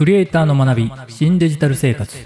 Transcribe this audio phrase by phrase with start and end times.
[0.00, 2.16] クリエイターの学び新デジタル生活。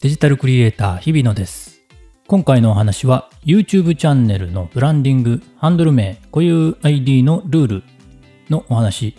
[0.00, 1.82] デジタルクリエイター日比野です。
[2.26, 7.82] 今回のお話は YouTube チャンネルのブランディングハンドル名固有 ID のルール
[8.48, 9.14] のお話、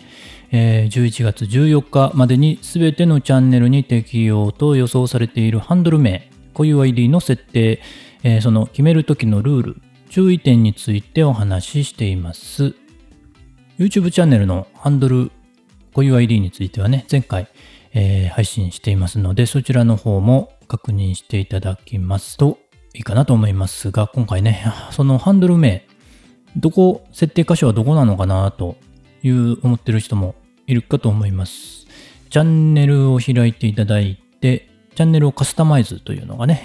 [0.50, 7.80] えー、11月14日までに全てのチャンネルに適用と予想されているハンドル名固有 ID の設定、
[8.24, 9.76] えー、その決める時のルール
[10.10, 12.74] 注意点についてお話ししています。
[13.78, 15.30] YouTube チャンネルのハンドル
[15.98, 17.48] 固有 ID についてはね、前回、
[17.92, 22.60] えー、配信していますので、そちらの方も確認していただきますと
[22.94, 25.88] いいかなと思いますが、今回ね、そのハンドル名、
[26.56, 28.76] どこ、設定箇所はどこなのかなと
[29.24, 30.36] いう思ってる人も
[30.68, 31.88] いるかと思います。
[32.30, 36.62] チャンネルを開いていただいて、チャンネルをカスタマイズというのがね、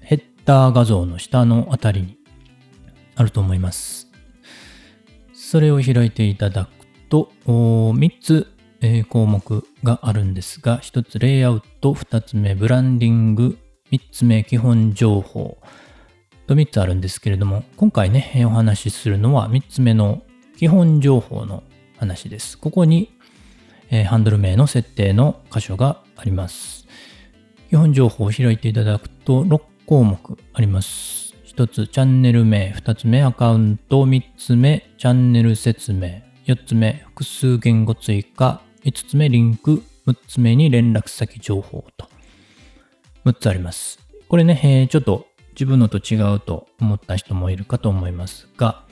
[0.00, 2.16] えー、ヘッダー画像の下のあたりに
[3.14, 4.10] あると思います。
[5.34, 8.53] それを開いていただくと、3つ、
[8.86, 13.58] え、項目があるんですが、1つレイアウト、2つ目ブランディング、
[13.90, 15.56] 3つ目基本情報
[16.46, 20.22] と3つあるんですけれども、今回ね、お話しするのは3つ目の
[20.58, 21.62] 基本情報の
[21.96, 22.58] 話です。
[22.58, 23.10] ここに、
[23.90, 26.86] え、ハンドル名の設定の箇所があります。
[27.70, 31.34] 基本情報を開いていただくと6項目あります。
[31.46, 42.06] 1つチャンネル名、2つ目アカウント、3つ目チャンネル説明、4つ目複数言語追加、5つ目リンク、6つ目に連絡先情報と
[43.24, 43.98] 6つあります。
[44.28, 48.84] これね、えー、ちょっと自分のと違うと思った人もいるかと思いますが、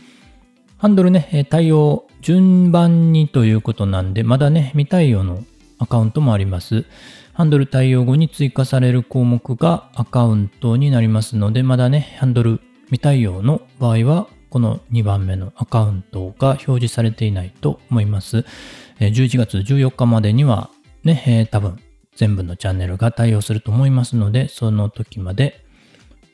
[0.79, 5.45] ハンドルね、対応順番にということなんで、まだね、未対応の
[5.79, 6.87] アカウントもあります。
[7.35, 18.45] ハンドル対応後に追加される項目がアカウントになりますので、まだね、ハンドル未対応の場合は、この2番目のアカウントが表示されていないと思います。
[18.99, 20.69] 11月14日までには
[21.05, 21.79] ねえ、多分
[22.17, 25.65] 全部のチャンネルが対応すると思いますので、その時まで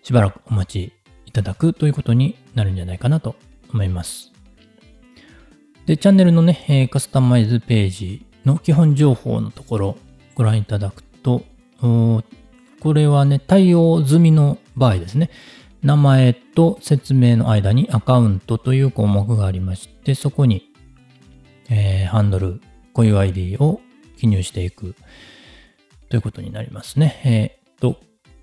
[0.03, 0.93] しばらくお待ち
[1.27, 3.37] いただくということになるんじゃないかなと
[3.73, 4.33] 思います。
[5.87, 9.97] で、チャンネルのね、えカスタマイズページの基本情報のところ、
[10.35, 11.45] ご覧いただくと、
[11.81, 15.31] これはね、対応済みの場合ですね。
[15.83, 20.73] 名前と説明の間にアカウントという項目がありまして、そこに、
[21.71, 22.61] えー、ハンドル、
[22.95, 23.81] 固有 ID を
[24.17, 24.97] 記入していく
[26.09, 27.21] ということになりますね。
[27.25, 28.01] えー、と、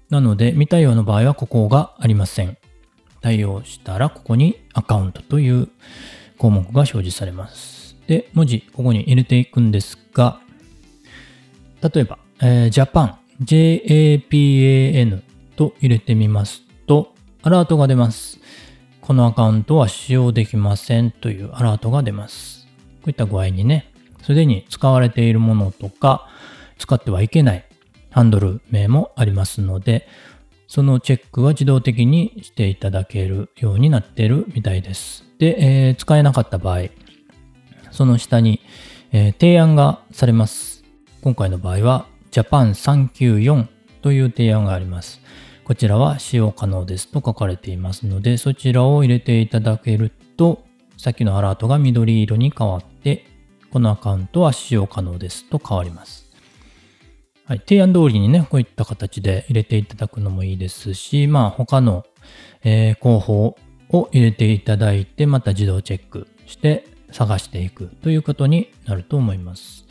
[0.10, 2.58] なので、未対応の場合はここがありません。
[3.22, 5.68] 対応したらここにアカウントという
[6.38, 7.98] 項目が表示されます。
[8.08, 10.40] で、文字、ここに入れていくんですが、
[11.82, 15.22] 例えば、えー、Japan、JAPAN
[15.56, 16.62] と入れてみます、
[17.46, 18.40] アラートが出ます。
[19.02, 22.66] このアカウントは使用できませんというアラートが出ます。
[22.66, 26.28] こういった具合にね、すでに使われているものとか、
[26.80, 27.66] 使ってはいけない
[28.10, 30.08] ハンドル名もありますので、
[30.68, 35.24] そのチェックは自動的にしていただけるようになっているみたいです。
[35.38, 36.86] で、えー、使えなかった場合、
[37.92, 38.60] その下に、
[39.12, 40.84] えー、提案がされます。
[41.22, 43.68] 今回の場合は Japan394
[44.02, 45.22] という提案があります。
[45.66, 50.64] こちらは使用可能ですと書かれていますので、そちらを入れていただけると、
[50.96, 53.26] さっきのアラートが緑色に変わって、
[53.72, 56.32] このアカウントは使用可能ですと変わります。
[57.46, 62.06] はい、提案通りにね、こういった形で入れていただくのもいいですし、まあ他の、
[62.64, 63.58] えー、候補
[63.90, 69.86] を入れていただいて、また自動チェックして探していくということになると思います。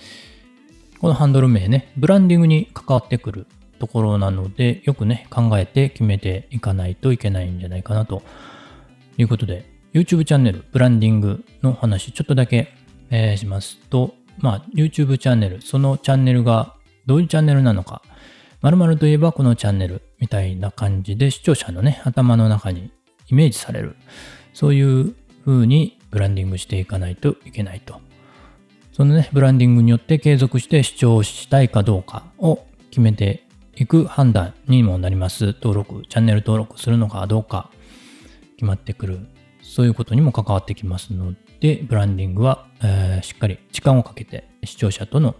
[1.00, 3.48] このハンドル名ね、ブランディングに関わってくる
[3.84, 8.22] ところなので、よくね、考えて決めていかないといけないんじゃないかなと
[9.18, 12.72] いうことで、YouTube チャンネル、ブランディングの話、ちょっとだけ、
[13.10, 16.74] えー、しますと、まあ、YouTube チャンネル、そのチャンネルが
[17.04, 18.00] どういうチャンネルなのか、
[18.62, 22.90] 〇〇といえばこのチャンネルみたいな感じで視聴者のね、頭の中に
[23.28, 23.96] イメージされる。
[24.54, 25.14] そういう
[25.44, 28.00] 風にブランディングしていかないといけないと
[28.94, 33.43] そのね、ブランディングによって継続して視聴したいかどうかを決めて
[33.76, 35.46] いく判断にもなります。
[35.46, 37.70] 登録、チャンネル登録するのかどうか
[38.56, 39.20] 決まってくる。
[39.62, 45.34] そういうことにも関わってきますので、ブランディングは、えー、しっかり時間をかけて視聴者との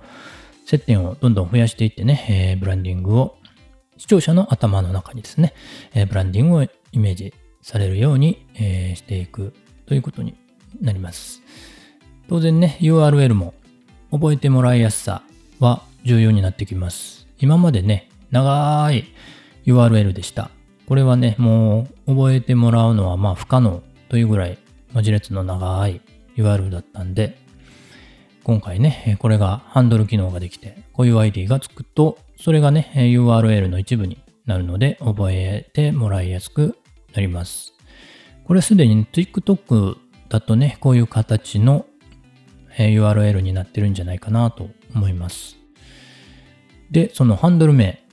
[0.67, 3.37] 接点をどんどん増やしていってね、えー、ブランディングを
[3.99, 5.53] 視聴者の頭の中にですね、
[5.95, 9.55] えー、ブランディングをイメージされるように、えしていく
[9.87, 10.37] ということに
[10.81, 11.41] なります。
[12.29, 13.55] 当然ね、URL も
[14.11, 15.23] 覚えてもらいやすさ
[15.61, 17.27] は重要になってきます。
[17.39, 19.05] 今までね、長い
[19.65, 20.51] URL でした。
[20.89, 24.59] これはね、もう覚えてもらうのはまあ不可能というぐらい
[24.93, 26.01] 文字列の長い
[26.37, 27.39] URL だったんで、
[28.43, 36.77] 今回ね、これがハンドル機能ができて、固有 ID がつくと、それがね、URL の一部になるので、覚えてもらいやすく
[37.15, 37.73] なります。
[38.47, 39.97] これすでに TikTok
[40.29, 41.87] だとね、こういう形の
[42.77, 45.57] URL になってるんじゃないかなと思います。
[46.91, 48.04] で、そのハンドル名。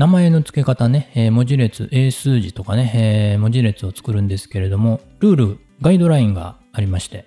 [0.00, 7.26] 名前の付け方ね、え文字列、英数字とかね、え文字列を作るんですけれども、ルール、ガイドラインがありまして、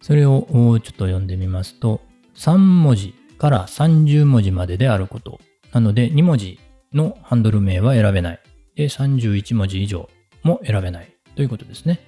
[0.00, 2.00] それをちょっと読んでみますと、
[2.36, 5.40] 3文字から30文字までであること。
[5.72, 6.60] なので、2文字
[6.92, 8.40] のハンドル名は選べない。
[8.76, 10.08] で、31文字以上
[10.44, 11.98] も選べないということですね。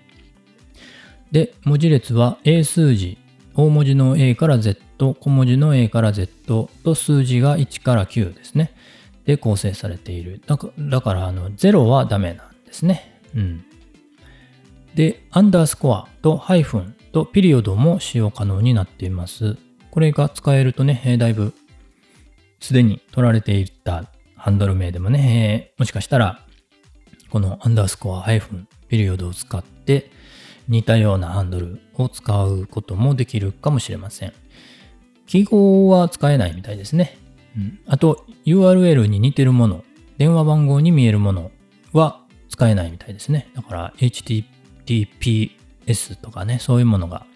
[1.33, 3.19] で、文字列は英数字、
[3.57, 8.71] 大文字の A から Z、小文字の A から Z と数字が1から9ですね。
[9.27, 10.41] で構成されている。
[10.47, 13.21] だから、だからあの0はダメなんですね。
[13.35, 13.65] うん。
[14.95, 19.57] で、アンダースコアとハイフンとピリオドも使用可能になっています。
[19.91, 21.53] これが使えるとね、だいぶ
[22.61, 24.05] すでに取られていた
[24.37, 26.47] ハンドル名でもね、もしかしたら
[27.31, 30.11] このアンダースコアハイフンピリオドを使って
[30.69, 34.33] 似たようなハンドルを使うこともできるかもしれません。
[35.27, 37.19] 記号は使えないみたいですね。
[37.87, 39.85] あと URL に似てるもの、
[40.19, 41.51] 電話番号に見えるもの
[41.93, 43.51] は使えないみたいですね。
[43.55, 45.55] だから HTTPS
[46.21, 47.27] とかね、そういうものが、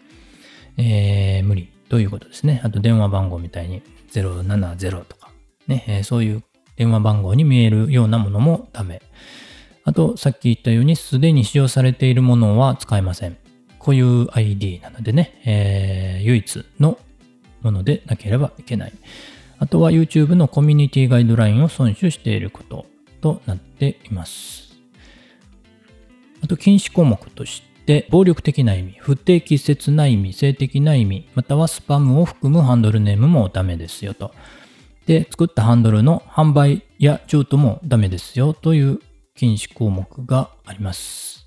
[0.77, 2.61] えー、無理ということですね。
[2.65, 3.83] あと電話番号みたいに
[4.13, 5.31] 070とか、
[5.67, 6.43] ね、えー、そういう
[6.77, 9.03] 電話番号に見えるようなものもダメ。
[9.85, 13.37] あと、さっき言ったように、すでに使用されているものは使えません。
[13.79, 16.99] こういう ID なのでね、えー、唯一の
[17.63, 18.93] ものでなければいけない。
[19.61, 22.87] あとは YouTube のコミュニティガイドラインを遵守していること
[23.21, 24.73] となっています。
[26.43, 34.33] あと禁止項目として、暴力的な意味、不適切な意味、性的な意味、またはスパムを含むハンドルネームもダメですよと。
[35.05, 39.01] で、作ったハンドルの販売や譲渡もダメですよという
[39.35, 41.47] 禁止項目があります。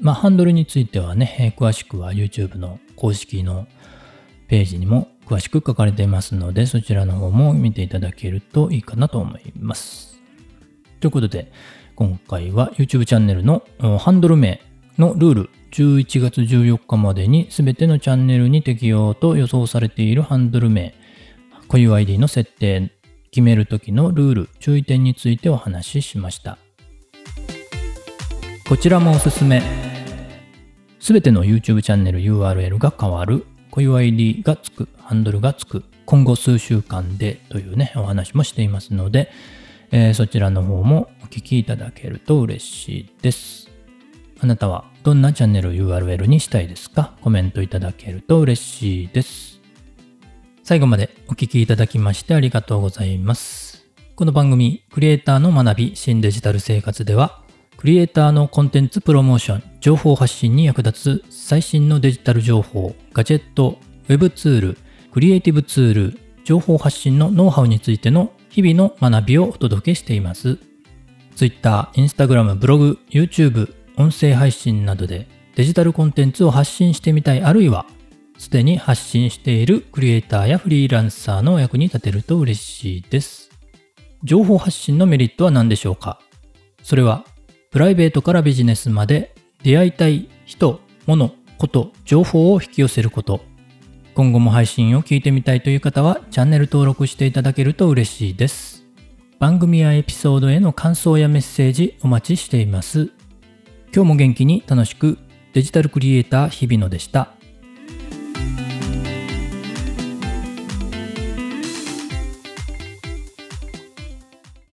[0.00, 3.68] まあ、ハンドルについてはね、詳しくは YouTube の公式の
[4.48, 10.18] ページにも詳しく書かれていますので、そちらの方も見ていただけるといいかなと思います。
[11.00, 11.52] ということで、
[11.94, 13.62] 今回は YouTube チャンネルの
[13.98, 14.60] ハンドル名
[14.96, 20.94] のルール、11月14日までに全てのチャンネルに適用と予想されているハンドル名、
[21.68, 22.90] 固有 ID の設定、
[23.30, 26.56] 決めるときのルール、注意点についてお話ししました。
[28.66, 29.62] こちらもおすすめ。
[31.00, 33.46] すべての YouTube チャンネル URL が変わる、
[33.78, 39.30] 固有 ID がつく、ハンドルがつく、今後数週間でというね、お話もしていますので、
[39.92, 43.70] えー、そちらの方もお聞きいただけると嬉しいです。
[44.40, 47.12] あなたはどんなチャンネル URL にしたいですか？
[47.20, 49.60] コメントいただけると嬉しいです。
[50.64, 53.86] 最後までお聞きいただきましてありがとうございます。
[54.16, 57.42] この番組、クリエイターの学び新デジタル生活では、
[57.78, 63.78] クリエイターのコンテンツプロモーション、情報発信に役立つ最新のデジタル情報、ガジェット、
[64.08, 64.78] ウェブツール、
[65.12, 70.58] クリエイティブツール、情報発信のノウハウについての日々の学びをお届けしています。
[71.36, 77.86] Twitter、Instagram、ブログ、YouTube、音声配信などでデジタルコンテンツを発信してみたいあるいは
[78.38, 83.50] すでに発信しているクリエイターやフリーランサーのお役に立てると嬉しいです。
[84.24, 86.18] 情報発信のメリットは何でしょうか？
[86.82, 87.24] それは
[87.70, 93.40] プライベートからビジネスまで出会いたい人、物、こと、情報を引き寄せること。
[94.14, 98.86] 今後も配信を聞いてみたいという方はチャンネル登録していただけると嬉しいです。
[99.38, 103.10] 番組やエピソードへの感想やメッセージお待ちしています。
[103.94, 105.18] 今日も元気に楽しく
[105.52, 107.37] デジタルクリエイター日比野でした。